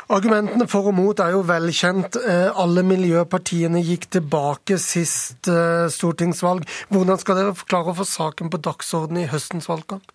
Argumentene 0.09 0.65
for 0.65 0.89
og 0.89 0.95
mot 0.97 1.19
er 1.21 1.35
jo 1.35 1.43
velkjent. 1.45 2.15
Eh, 2.17 2.47
alle 2.57 2.81
miljøpartiene 2.81 3.77
gikk 3.85 4.07
tilbake 4.15 4.79
sist 4.81 5.45
eh, 5.53 5.85
stortingsvalg. 5.93 6.65
Hvordan 6.89 7.21
skal 7.21 7.37
dere 7.37 7.53
klare 7.69 7.93
å 7.93 7.99
få 7.99 8.07
saken 8.09 8.49
på 8.49 8.57
dagsorden 8.65 9.19
i 9.21 9.27
høstens 9.29 9.69
valgkamp? 9.69 10.09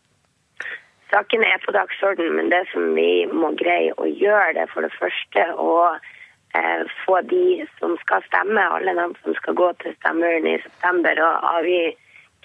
Saken 1.13 1.47
er 1.47 1.63
på 1.63 1.77
dagsorden, 1.79 2.33
men 2.35 2.51
det 2.51 2.65
som 2.73 2.91
vi 2.99 3.23
må 3.31 3.53
greie 3.61 3.95
å 3.95 4.09
gjøre, 4.11 4.57
det 4.59 4.67
for 4.73 4.83
det 4.83 4.91
første 4.99 5.47
å 5.63 5.79
eh, 5.95 6.83
få 7.05 7.23
de 7.31 7.63
som 7.79 7.95
skal 8.03 8.27
stemme, 8.27 8.67
alle 8.67 8.99
de 8.99 9.09
som 9.23 9.39
skal 9.39 9.61
gå 9.63 9.71
til 9.85 9.95
stemmeurnen 10.01 10.57
i 10.57 10.59
september, 10.67 11.23
og 11.23 11.51
avgi 11.55 11.85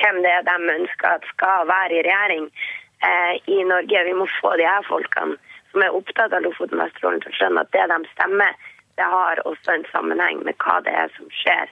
hvem 0.03 0.21
det 0.21 0.37
er 0.37 0.45
de 0.45 0.73
ønsker 0.77 1.17
at 1.17 1.25
skal 1.33 1.65
være 1.73 1.97
i 1.97 2.05
regjering 2.05 2.49
i 3.49 3.61
Norge. 3.63 4.01
Vi 4.05 4.13
må 4.15 4.25
få 4.37 4.53
de 4.59 4.67
her 4.67 4.83
folkene 4.85 5.39
som 5.71 5.83
er 5.85 5.95
opptatt 5.95 6.33
av 6.33 6.45
Lofoten 6.45 6.81
Vesterålen, 6.81 7.21
til 7.23 7.33
å 7.33 7.37
skjønne 7.39 7.65
at 7.65 7.73
det 7.75 7.85
de 7.91 7.99
stemmer, 8.13 8.55
det 8.99 9.09
har 9.15 9.41
også 9.47 9.75
en 9.75 9.85
sammenheng 9.91 10.41
med 10.47 10.57
hva 10.63 10.79
det 10.85 10.95
er 11.03 11.11
som 11.17 11.29
skjer 11.41 11.69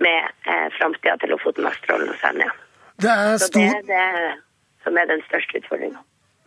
med 0.00 0.30
eh, 0.48 0.68
framtida 0.78 1.16
til 1.20 1.34
Lofoten, 1.34 1.66
Vesterålen 1.68 2.12
og 2.12 2.20
Senja. 2.22 2.52
Det 3.00 3.10
er 3.10 3.36
stor... 3.42 3.50
Så 3.50 3.82
det 3.90 3.98
er 3.98 4.14
det 4.22 4.38
som 4.84 4.96
er 4.96 5.10
den 5.10 5.20
største 5.28 5.60
utfordringa. 5.60 6.00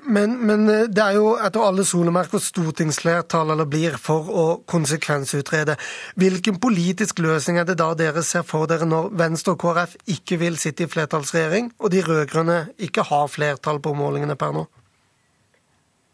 Men, 0.03 0.35
men, 0.47 0.69
eh, 0.69 0.87
det 0.91 1.03
er 1.03 1.15
jo 1.15 1.33
etter 1.39 1.63
alle 1.63 1.85
solemerker 1.87 2.41
stortingsflertall 2.43 3.53
eller 3.53 3.69
blir 3.69 3.95
for 4.01 4.27
å 4.27 4.45
konsekvensutrede. 4.67 5.77
Hvilken 6.19 6.59
politisk 6.63 7.21
løsning 7.23 7.61
er 7.61 7.67
det 7.69 7.77
da 7.79 7.93
dere 7.97 8.23
ser 8.25 8.43
for 8.47 8.67
dere 8.67 8.87
når 8.89 9.13
Venstre 9.21 9.55
og 9.55 9.61
KrF 9.63 9.95
ikke 10.17 10.41
vil 10.41 10.59
sitte 10.59 10.87
i 10.87 10.91
flertallsregjering, 10.91 11.71
og 11.79 11.93
de 11.93 12.03
rød-grønne 12.03 12.59
ikke 12.83 13.07
har 13.07 13.31
flertall 13.31 13.79
på 13.83 13.95
målingene 13.95 14.35
per 14.39 14.55
nå? 14.57 14.65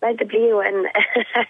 Nei, 0.01 0.13
det 0.19 0.29
blir 0.31 0.47
jo 0.53 0.61
en 0.63 0.87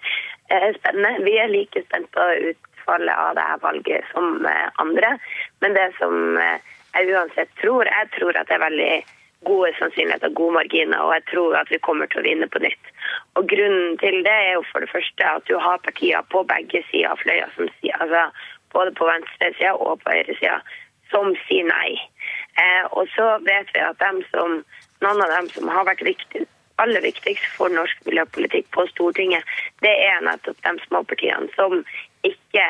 spennende. 0.79 1.23
Vi 1.25 1.37
er 1.37 1.51
like 1.51 1.83
spent 1.85 2.09
på 2.15 2.25
utfallet 2.51 3.13
av 3.13 3.37
det 3.37 3.45
her 3.45 3.61
valget 3.61 4.11
som 4.13 4.45
eh, 4.45 4.67
andre. 4.81 5.15
Men 5.61 5.77
det 5.77 5.91
som 5.99 6.37
eh, 6.41 6.59
jeg 6.95 7.13
uansett 7.13 7.51
tror, 7.61 7.85
jeg 7.85 8.11
tror 8.17 8.37
at 8.37 8.49
det 8.49 8.57
er 8.57 8.65
veldig 8.65 8.93
gode 9.47 9.71
sannsynligheter, 9.77 10.33
gode 10.35 10.57
marginer, 10.57 10.99
og 10.99 11.13
jeg 11.13 11.23
tror 11.31 11.55
at 11.55 11.69
vi 11.71 11.79
kommer 11.85 12.09
til 12.11 12.21
å 12.21 12.27
vinne 12.27 12.47
på 12.51 12.59
nytt. 12.63 12.91
Og 13.39 13.47
Grunnen 13.47 13.97
til 14.01 14.19
det 14.25 14.35
er 14.35 14.53
jo 14.57 14.65
for 14.71 14.83
det 14.83 14.91
første 14.91 15.29
at 15.31 15.45
du 15.47 15.55
har 15.61 15.79
partier 15.85 16.25
på 16.33 16.43
begge 16.49 16.83
sider 16.89 17.13
av 17.13 17.21
fløya, 17.21 17.47
som 17.55 17.69
sier, 17.79 17.95
altså 18.03 18.25
både 18.75 18.93
på 18.97 19.07
venstresida 19.07 19.73
og 19.77 20.01
på 20.03 20.13
høyresida, 20.13 20.59
som 21.13 21.31
sier 21.47 21.69
nei. 21.69 21.95
Eh, 22.59 22.85
og 22.91 23.07
så 23.15 23.31
vet 23.45 23.71
vi 23.73 23.85
at 23.85 24.01
dem 24.03 24.21
som, 24.33 24.59
noen 25.05 25.23
av 25.25 25.31
dem 25.37 25.47
som 25.55 25.71
har 25.71 25.87
vært 25.87 26.03
viktig, 26.05 26.43
aller 26.83 27.03
viktigst 27.03 27.45
for 27.57 27.73
norsk 27.73 28.05
miljøpolitikk 28.07 28.69
på 28.75 28.85
Stortinget, 28.93 29.43
det 29.85 29.95
er 30.05 30.23
nettopp 30.25 30.59
de 30.65 30.75
småpartiene 30.85 31.51
som 31.55 31.81
ikke 32.27 32.65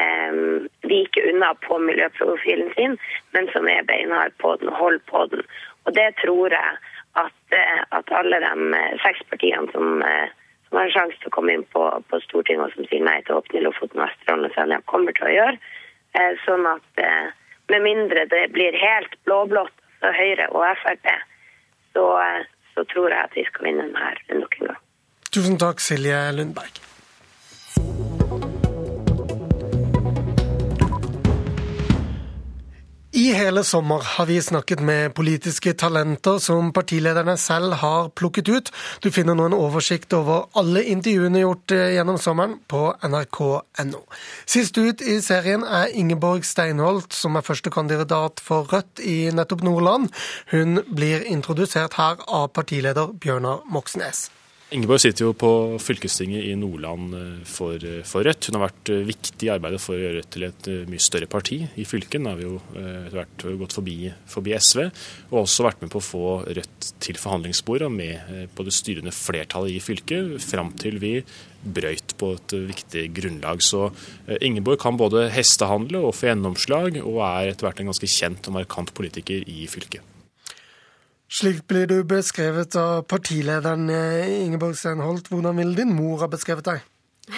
eh, 0.00 0.42
viker 0.90 1.30
unna 1.32 1.54
på 1.66 1.78
miljøprofilen 1.82 2.72
sin, 2.74 2.98
men 3.36 3.50
som 3.54 3.68
er 3.70 3.86
beinhard 3.88 4.36
på 4.42 4.56
den 4.60 4.72
og 4.72 4.80
holder 4.82 5.08
på 5.10 5.24
den. 5.32 5.46
Og 5.86 5.94
det 5.94 6.10
tror 6.22 6.54
jeg 6.54 6.76
at, 7.16 7.38
eh, 7.50 7.82
at 7.98 8.12
alle 8.12 8.40
de 8.42 8.52
eh, 8.78 8.98
seks 9.04 9.22
partiene 9.30 9.70
som, 9.72 10.02
eh, 10.02 10.28
som 10.68 10.78
har 10.78 10.88
en 10.88 10.94
sjanse 10.96 11.18
til 11.20 11.30
å 11.30 11.36
komme 11.36 11.54
inn 11.56 11.66
på, 11.72 11.84
på, 12.10 12.20
Stortinget 12.26 12.66
og 12.66 12.74
som 12.74 12.88
sier 12.90 13.04
nei 13.06 13.20
til 13.24 13.36
å 13.36 13.40
åpne 13.42 13.64
Lofoten, 13.64 14.02
Vesterålen 14.02 14.48
og 14.50 14.56
Senja, 14.56 14.82
kommer 14.90 15.16
til 15.16 15.30
å 15.30 15.36
gjøre. 15.36 15.74
Sånn 16.46 16.64
at 16.64 17.00
med 17.68 17.82
mindre 17.84 18.22
det 18.30 18.46
blir 18.54 18.76
helt 18.80 19.18
blå-blått, 19.28 19.74
altså 20.00 20.12
Høyre 20.16 20.46
og 20.56 20.64
Frp, 20.80 21.10
så, 21.92 22.04
så 22.76 22.84
tror 22.92 23.08
jeg 23.14 23.22
at 23.24 23.38
vi 23.38 23.44
skal 23.48 23.64
vinne 23.68 23.86
denne 23.86 24.40
nok 24.42 24.58
en 24.60 24.66
gang. 24.70 24.82
Tusen 25.32 25.58
takk, 25.58 25.80
Silje 25.80 26.20
Lundberg. 26.36 26.82
I 33.26 33.32
hele 33.34 33.64
sommer 33.64 34.02
har 34.04 34.26
vi 34.26 34.42
snakket 34.42 34.80
med 34.80 35.14
politiske 35.14 35.72
talenter 35.74 36.36
som 36.38 36.68
partilederne 36.72 37.34
selv 37.40 37.72
har 37.80 38.10
plukket 38.14 38.48
ut. 38.48 38.70
Du 39.02 39.08
finner 39.10 39.34
nå 39.34 39.48
en 39.48 39.56
oversikt 39.56 40.14
over 40.14 40.44
alle 40.54 40.84
intervjuene 40.92 41.42
gjort 41.42 41.74
eh, 41.74 41.96
gjennom 41.96 42.20
sommeren 42.22 42.54
på 42.70 42.84
nrk.no. 43.08 44.04
Sist 44.46 44.78
ut 44.78 45.02
i 45.02 45.18
serien 45.24 45.66
er 45.66 45.90
Ingeborg 45.98 46.46
Steinholt, 46.46 47.16
som 47.16 47.34
er 47.34 47.46
førstekandidat 47.48 48.44
for 48.46 48.70
Rødt 48.70 49.02
i 49.02 49.18
nettopp 49.34 49.66
Nordland. 49.66 50.12
Hun 50.54 50.84
blir 50.86 51.26
introdusert 51.26 51.98
her 51.98 52.22
av 52.28 52.52
partileder 52.54 53.10
Bjørnar 53.10 53.66
Moxnes. 53.66 54.28
Ingeborg 54.74 54.98
sitter 54.98 55.28
jo 55.28 55.34
på 55.38 55.48
fylkestinget 55.78 56.42
i 56.48 56.54
Nordland 56.58 57.12
eh, 57.14 57.42
for, 57.46 57.78
eh, 57.78 58.00
for, 58.02 58.26
Rødt. 58.26 58.48
Hun 58.48 58.56
har 58.58 58.64
vært 58.64 58.90
eh, 58.90 59.04
viktig 59.06 59.46
i 59.46 59.50
arbeidet 59.52 59.78
for 59.78 59.94
å 59.94 60.00
gjøre 60.00 60.16
Rødt 60.16 60.30
til 60.34 60.46
et 60.48 60.68
mye 60.90 61.04
større 61.04 61.28
parti 61.30 61.60
i 61.78 61.84
fylket. 61.86 62.18
Nå 62.18 62.32
har 62.32 62.40
vi 62.40 62.48
jo 62.48 62.56
etter 62.74 63.14
hvert 63.14 63.44
gått 63.60 63.76
forbi, 63.76 63.94
forbi, 64.26 64.56
SV, 64.58 64.80
og 65.28 65.44
også 65.44 65.68
vært 65.68 65.84
med 65.84 65.92
på 65.94 66.00
å 66.02 66.06
få 66.08 66.24
Rødt 66.58 66.88
til 67.04 67.20
forhandlingsbordet 67.22 67.86
og 67.86 67.94
med 67.94 68.50
på 68.58 68.66
det 68.66 68.74
styrende 68.74 69.14
flertallet 69.14 69.76
i 69.76 69.84
fylket, 69.84 70.34
fram 70.42 70.74
til 70.82 70.98
vi 71.02 71.14
brøyt 71.62 72.16
på 72.18 72.32
et 72.34 72.56
viktig 72.72 73.06
grunnlag. 73.14 73.62
Så 73.62 73.86
Ingeborg 74.40 74.82
kan 74.82 74.98
både 74.98 75.28
hestehandle 75.34 76.02
og 76.02 76.18
få 76.18 76.32
gjennomslag, 76.32 76.98
og 77.06 77.22
er 77.30 77.54
etter 77.54 77.70
hvert 77.70 77.86
en 77.86 77.94
ganske 77.94 78.10
kjent 78.18 78.50
og 78.50 78.58
markant 78.58 78.94
politiker 78.98 79.46
i 79.46 79.70
fylket. 79.70 80.15
Slik 81.26 81.64
blir 81.66 81.88
du 81.90 81.98
beskrevet 82.06 82.76
av 82.78 83.02
partilederen 83.10 83.90
eh, 83.90 84.28
Ingeborg 84.44 84.76
Steinholt. 84.78 85.26
Hvordan 85.32 85.58
ville 85.58 85.74
din 85.74 85.94
mor 85.96 86.22
ha 86.22 86.30
beskrevet 86.30 86.68
deg? 86.68 86.84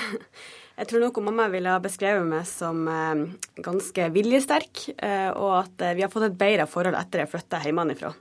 Jeg 0.78 0.86
tror 0.92 1.02
nok 1.02 1.16
mamma 1.26 1.48
ville 1.50 1.72
ha 1.72 1.80
beskrevet 1.82 2.22
meg 2.28 2.44
som 2.46 2.84
eh, 2.86 3.22
ganske 3.64 4.04
viljesterk, 4.14 4.84
eh, 4.94 5.32
og 5.32 5.56
at 5.64 5.82
vi 5.98 6.04
har 6.04 6.12
fått 6.12 6.28
et 6.28 6.36
bedre 6.38 6.68
forhold 6.70 6.94
etter 6.94 7.24
jeg 7.24 7.30
flytta 7.32 7.58
hjemmefra. 7.64 8.12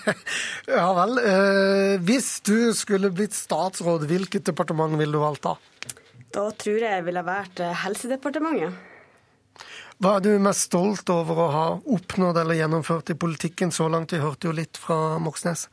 ja 0.78 0.86
vel. 0.96 1.20
hvis 2.06 2.30
du 2.48 2.72
skulle 2.72 3.12
blitt 3.12 3.36
statsråd, 3.36 4.06
hvilket 4.08 4.48
departement 4.48 4.96
ville 4.96 5.12
du 5.12 5.20
valgt 5.20 5.44
da? 5.50 5.52
Da 6.32 6.46
tror 6.56 6.80
jeg 6.80 6.88
jeg 6.88 7.04
ville 7.10 7.26
vært 7.26 7.60
Helsedepartementet. 7.82 8.91
Hva 10.02 10.16
er 10.18 10.22
du 10.24 10.32
mest 10.42 10.64
stolt 10.66 11.10
over 11.14 11.38
å 11.38 11.50
ha 11.52 11.66
oppnådd 11.78 12.40
eller 12.40 12.56
gjennomført 12.58 13.12
i 13.12 13.14
politikken 13.14 13.70
så 13.70 13.84
langt? 13.86 14.10
Vi 14.10 14.18
hørte 14.18 14.48
jo 14.48 14.54
litt 14.56 14.80
fra 14.80 15.20
Moxnes. 15.22 15.68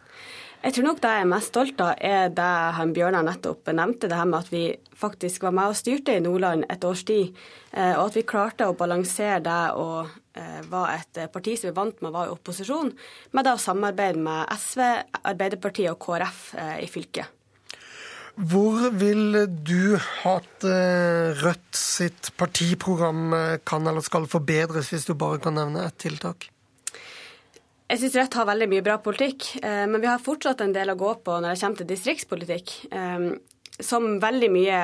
Jeg 0.62 0.76
tror 0.76 0.86
nok 0.86 1.00
det 1.02 1.14
jeg 1.16 1.24
er 1.24 1.32
mest 1.32 1.50
stolt 1.50 1.82
av, 1.82 1.96
er 1.98 2.30
det 2.38 2.50
han 2.78 2.92
Bjørnar 2.94 3.26
nettopp 3.26 3.72
nevnte, 3.74 4.06
det 4.12 4.20
her 4.20 4.30
med 4.30 4.44
at 4.44 4.52
vi 4.54 4.62
faktisk 5.02 5.48
var 5.48 5.56
med 5.58 5.72
og 5.72 5.80
styrte 5.80 6.14
i 6.14 6.22
Nordland 6.22 6.68
et 6.70 6.86
års 6.86 7.02
tid. 7.10 7.34
Eh, 7.72 7.96
og 7.96 8.04
at 8.12 8.20
vi 8.20 8.26
klarte 8.30 8.70
å 8.70 8.78
balansere 8.78 9.40
det 9.48 9.58
og 9.82 10.14
eh, 10.38 10.62
var 10.70 10.94
et 11.00 11.24
parti 11.34 11.58
som 11.58 11.72
vi 11.72 11.78
vant 11.80 12.06
med 12.06 12.14
være 12.14 12.30
i 12.30 12.36
opposisjon, 12.36 12.94
med 13.34 13.50
det 13.50 13.56
å 13.56 13.66
samarbeide 13.66 14.22
med 14.30 14.46
SV, 14.60 14.86
Arbeiderpartiet 15.24 15.96
og 15.96 16.04
KrF 16.06 16.46
eh, 16.60 16.78
i 16.86 16.92
fylket. 16.92 17.39
Hvor 18.40 18.86
ville 18.96 19.42
du 19.52 19.98
hatt 20.00 20.64
eh, 20.64 21.36
Rødt 21.42 21.76
sitt 21.76 22.30
partiprogram 22.40 23.34
eh, 23.36 23.58
kan 23.68 23.88
eller 23.90 24.06
skal 24.06 24.30
forbedres, 24.32 24.94
hvis 24.94 25.10
du 25.10 25.12
bare 25.20 25.42
kan 25.44 25.58
nevne 25.60 25.84
et 25.84 25.98
tiltak? 26.00 26.48
Jeg 27.90 28.00
syns 28.00 28.16
Rødt 28.16 28.38
har 28.40 28.48
veldig 28.48 28.70
mye 28.72 28.86
bra 28.86 28.96
politikk, 29.04 29.50
eh, 29.60 29.84
men 29.92 30.00
vi 30.00 30.08
har 30.08 30.24
fortsatt 30.24 30.64
en 30.64 30.72
del 30.76 30.94
å 30.94 30.98
gå 31.00 31.12
på 31.26 31.36
når 31.36 31.52
det 31.52 31.60
kommer 31.66 31.82
til 31.82 31.92
distriktspolitikk. 31.92 32.76
Som 33.80 34.08
veldig 34.24 34.52
mye 34.52 34.80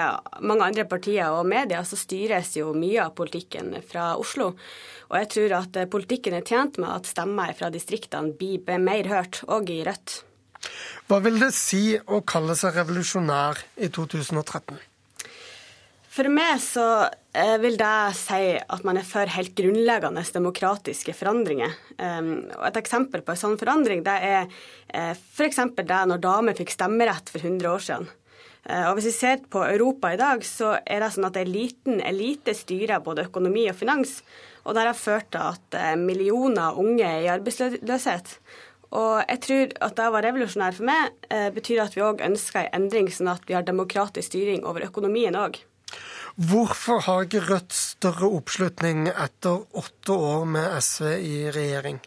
mange 0.48 0.68
andre 0.68 0.88
partier 0.88 1.32
og 1.36 1.48
medier, 1.48 1.84
så 1.88 2.00
styres 2.00 2.54
jo 2.60 2.70
mye 2.76 3.08
av 3.08 3.16
politikken 3.16 3.74
fra 3.88 4.14
Oslo. 4.20 4.52
Og 5.12 5.18
jeg 5.20 5.32
tror 5.32 5.58
at 5.62 5.82
politikken 5.92 6.36
er 6.36 6.48
tjent 6.48 6.80
med 6.80 6.92
at 6.92 7.08
stemmer 7.08 7.56
fra 7.56 7.72
distriktene 7.72 8.36
blir 8.36 8.80
mer 8.84 9.12
hørt, 9.12 9.44
òg 9.48 9.72
i 9.76 9.84
Rødt. 9.88 10.22
Hva 11.06 11.22
vil 11.22 11.40
det 11.42 11.54
si 11.54 11.94
å 11.96 12.24
kalle 12.26 12.56
seg 12.58 12.78
revolusjonær 12.80 13.62
i 13.78 13.92
2013? 13.94 14.80
For 16.16 16.32
meg 16.32 16.62
så 16.64 16.86
eh, 17.36 17.58
vil 17.60 17.76
det 17.76 18.16
si 18.16 18.54
at 18.56 18.84
man 18.88 18.98
er 18.98 19.08
for 19.08 19.28
helt 19.28 19.52
grunnleggende 19.58 20.24
demokratiske 20.38 21.16
forandringer. 21.18 21.74
Og 22.00 22.64
Et 22.70 22.80
eksempel 22.80 23.24
på 23.26 23.34
en 23.34 23.42
sånn 23.42 23.58
forandring 23.60 24.04
det 24.06 24.16
er 24.24 24.46
uh, 24.48 25.12
f.eks. 25.12 25.60
det 25.76 26.02
når 26.12 26.24
damer 26.24 26.56
fikk 26.56 26.72
stemmerett 26.72 27.32
for 27.32 27.44
100 27.44 27.68
år 27.72 27.84
siden. 27.84 28.08
Uh, 28.64 28.90
og 28.90 28.98
Hvis 28.98 29.10
vi 29.12 29.16
ser 29.18 29.44
på 29.52 29.64
Europa 29.68 30.14
i 30.16 30.20
dag, 30.20 30.44
så 30.48 30.78
er 30.80 31.04
det 31.04 31.12
sånn 31.16 31.28
at 31.28 31.40
en 31.42 31.52
liten 31.52 32.00
elite 32.00 32.56
styrer 32.56 33.04
både 33.04 33.28
økonomi 33.28 33.68
og 33.72 33.80
finans. 33.80 34.22
Og 34.64 34.76
det 34.76 34.88
har 34.88 34.98
ført 34.98 35.28
til 35.36 35.44
at 35.52 36.00
millioner 36.00 36.72
av 36.72 36.80
unge 36.82 37.06
er 37.06 37.28
i 37.28 37.34
arbeidsløshet. 37.36 38.32
Og 38.94 39.22
jeg 39.24 39.42
tror 39.46 39.78
at 39.88 39.96
det 39.98 40.08
å 40.08 40.14
være 40.14 40.30
revolusjonær 40.30 40.76
for 40.78 40.88
meg 40.88 41.30
eh, 41.30 41.50
betyr 41.56 41.84
at 41.86 41.96
vi 41.98 42.04
òg 42.06 42.22
ønsker 42.26 42.68
en 42.68 42.84
endring, 42.84 43.10
sånn 43.12 43.32
at 43.34 43.46
vi 43.48 43.58
har 43.58 43.66
demokratisk 43.66 44.30
styring 44.30 44.66
over 44.68 44.86
økonomien 44.86 45.36
òg. 45.40 45.62
Hvorfor 46.36 47.00
har 47.06 47.24
ikke 47.24 47.46
Rødt 47.48 47.72
større 47.72 48.28
oppslutning 48.38 49.08
etter 49.08 49.64
åtte 49.80 50.18
år 50.20 50.44
med 50.52 50.74
SV 50.84 51.14
i 51.16 51.36
regjering? 51.56 52.02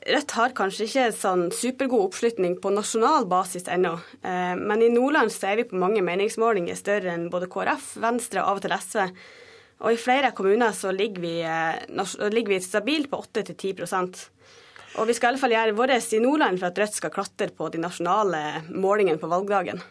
Rødt 0.00 0.32
har 0.32 0.54
kanskje 0.56 0.86
ikke 0.86 1.10
sånn 1.12 1.50
supergod 1.52 2.06
oppslutning 2.06 2.54
på 2.62 2.72
nasjonal 2.72 3.26
basis 3.28 3.68
ennå, 3.68 3.98
eh, 4.24 4.54
men 4.56 4.80
i 4.82 4.88
Nordland 4.88 5.32
så 5.34 5.50
er 5.50 5.60
vi 5.60 5.68
på 5.68 5.80
mange 5.80 6.00
meningsmålinger 6.02 6.78
større 6.78 7.12
enn 7.12 7.28
både 7.32 7.50
KrF, 7.52 7.92
Venstre 8.00 8.40
og 8.40 8.48
av 8.48 8.62
og 8.62 8.64
til 8.64 8.76
SV. 8.78 9.04
Og 9.80 9.92
i 9.92 10.00
flere 10.00 10.32
kommuner 10.36 10.72
så 10.76 10.92
ligger 10.92 11.20
vi, 11.20 11.34
eh, 11.44 12.30
ligger 12.32 12.56
vi 12.56 12.60
stabilt 12.64 13.10
på 13.10 13.20
8-10 13.20 13.76
og 14.98 15.06
vi 15.06 15.14
skal 15.14 15.28
i 15.28 15.30
alle 15.30 15.40
fall 15.42 15.54
gjøre 15.54 15.78
vårt 15.78 16.12
i 16.12 16.20
Nordland 16.22 16.58
for 16.58 16.70
at 16.70 16.78
Rødt 16.82 16.98
skal 16.98 17.14
klatre 17.14 17.50
på 17.54 17.70
de 17.70 17.80
nasjonale 17.82 18.42
målingene 18.74 19.20
på 19.20 19.30
valgdagen. 19.30 19.82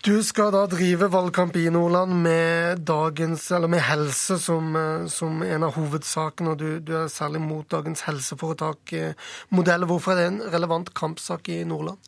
Du 0.00 0.22
skal 0.24 0.48
da 0.54 0.62
drive 0.64 1.10
valgkamp 1.12 1.58
i 1.60 1.66
Nordland 1.68 2.14
med, 2.22 2.78
dagens, 2.88 3.50
med 3.68 3.82
helse 3.84 4.38
som, 4.40 4.70
eh, 4.76 5.06
som, 5.12 5.42
en 5.44 5.66
av 5.66 5.74
hovedsakene, 5.76 6.54
og 6.54 6.62
du, 6.62 6.78
du, 6.80 6.94
er 7.02 7.10
særlig 7.12 7.42
mot 7.44 7.68
dagens 7.68 8.06
helseforetak-modell. 8.06 9.84
Hvorfor 9.90 10.14
er 10.14 10.22
det 10.22 10.30
en 10.30 10.40
relevant 10.54 10.88
kampsak 10.96 11.52
i 11.52 11.58
Nordland? 11.68 12.00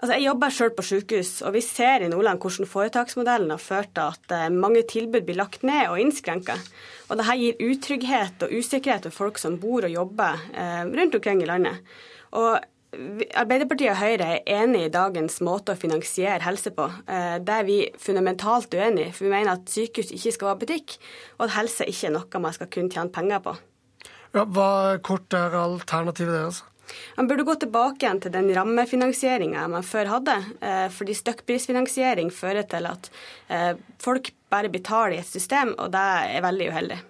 Altså, 0.00 0.14
jeg 0.16 0.24
jobber 0.24 0.52
selv 0.56 0.72
på 0.78 0.84
sykehus, 0.88 1.30
og 1.44 1.52
vi 1.52 1.60
ser 1.60 2.00
i 2.00 2.08
Nordland 2.08 2.40
hvordan 2.40 2.68
foretaksmodellen 2.68 3.52
har 3.52 3.60
ført 3.60 3.90
til 3.92 4.06
at 4.08 4.32
eh, 4.32 4.46
mange 4.48 4.80
tilbud 4.88 5.26
blir 5.28 5.36
lagt 5.36 5.66
ned 5.66 5.90
og 5.90 6.00
innskrenka. 6.00 6.56
Og 7.10 7.20
dette 7.20 7.36
gir 7.36 7.60
utrygghet 7.66 8.46
og 8.46 8.54
usikkerhet 8.56 9.10
for 9.10 9.26
folk 9.26 9.40
som 9.42 9.58
bor 9.60 9.84
og 9.84 9.92
jobber 9.92 10.40
eh, 10.56 10.86
rundt 10.88 11.18
omkring 11.20 11.44
i 11.44 11.50
landet. 11.50 11.84
Og 12.32 12.56
Arbeiderpartiet 12.90 13.92
og 13.92 14.00
Høyre 14.00 14.26
er 14.40 14.48
enig 14.64 14.86
i 14.88 14.90
dagens 14.90 15.36
måte 15.46 15.76
å 15.76 15.78
finansiere 15.78 16.42
helse 16.42 16.72
på. 16.74 16.88
Eh, 17.04 17.36
det 17.44 17.58
er 17.60 17.68
vi 17.68 17.78
fundamentalt 18.00 18.72
uenig 18.74 19.10
i. 19.10 19.12
For 19.14 19.28
vi 19.28 19.34
mener 19.34 19.52
at 19.58 19.68
sykehus 19.70 20.14
ikke 20.16 20.32
skal 20.34 20.50
være 20.50 20.62
butikk, 20.64 20.96
og 21.36 21.46
at 21.46 21.58
helse 21.58 21.86
ikke 21.92 22.08
er 22.08 22.16
noe 22.16 22.42
man 22.42 22.56
skal 22.56 22.72
kunne 22.72 22.90
tjene 22.90 23.12
penger 23.12 23.44
på. 23.44 23.54
Ja, 24.32 24.48
hva 24.48 24.96
kort 25.04 25.34
er 25.36 25.54
alternativet 25.60 26.38
deres? 26.38 26.64
Man 27.18 27.28
burde 27.30 27.46
gå 27.48 27.56
tilbake 27.60 28.04
igjen 28.04 28.22
til 28.24 28.34
den 28.34 28.50
rammefinansieringa 28.56 29.66
man 29.72 29.86
før 29.86 30.14
hadde. 30.16 30.36
Eh, 30.60 30.86
fordi 30.94 31.16
stykkprisfinansiering 31.18 32.32
fører 32.34 32.66
til 32.70 32.88
at 32.90 33.10
eh, 33.48 33.72
folk 34.00 34.32
bare 34.50 34.72
betaler 34.72 35.18
i 35.18 35.22
et 35.22 35.30
system, 35.30 35.76
og 35.78 35.92
det 35.94 36.08
er 36.36 36.46
veldig 36.46 36.70
uheldig. 36.72 37.00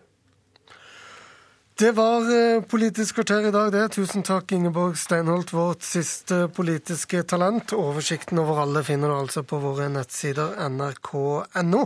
Det 1.81 1.93
var 1.93 2.21
eh, 2.21 2.63
Politisk 2.63 3.15
kvarter 3.15 3.47
i 3.49 3.51
dag, 3.51 3.73
det. 3.73 3.87
Tusen 3.89 4.21
takk, 4.23 4.53
Ingeborg 4.53 4.99
Steinholt, 5.01 5.53
vårt 5.57 5.81
siste 5.83 6.43
politiske 6.53 7.23
talent. 7.23 7.73
Oversikten 7.73 8.39
over 8.43 8.61
alle 8.67 8.83
finner 8.85 9.09
du 9.09 9.15
altså 9.17 9.41
på 9.49 9.57
våre 9.63 9.87
nettsider 9.89 10.59
nrk.no. 10.69 11.81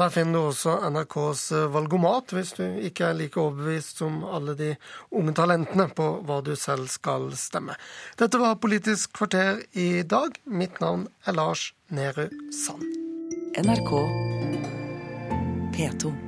Der 0.00 0.16
finner 0.16 0.38
du 0.38 0.48
også 0.48 0.78
NRKs 0.88 1.44
eh, 1.52 1.68
valgomat, 1.76 2.32
hvis 2.32 2.56
du 2.56 2.64
ikke 2.88 3.10
er 3.10 3.20
like 3.20 3.36
overbevist 3.36 4.00
som 4.00 4.22
alle 4.24 4.56
de 4.56 4.72
unge 5.12 5.36
talentene 5.36 5.90
på 5.92 6.10
hva 6.24 6.40
du 6.40 6.54
selv 6.56 6.88
skal 6.88 7.28
stemme. 7.36 7.76
Dette 8.16 8.40
var 8.40 8.56
Politisk 8.64 9.12
kvarter 9.20 9.60
i 9.76 10.06
dag. 10.08 10.40
Mitt 10.48 10.80
navn 10.80 11.10
er 11.28 11.36
Lars 11.36 11.74
Nehru 11.92 12.30
Sand. 12.64 12.88
NRK 13.60 13.92
P2. 15.76 16.23